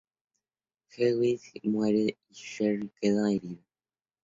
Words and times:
Hewitt 0.93 1.45
muere 1.69 2.05
y 2.27 2.33
Sherry 2.49 2.87
queda 2.99 3.23
herida. 3.31 3.61